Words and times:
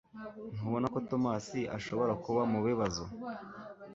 Ntubona 0.55 0.85
ko 0.93 0.99
Tomasi 1.09 1.61
ashobora 1.77 2.13
kuba 2.23 2.41
mubibazo? 2.51 3.03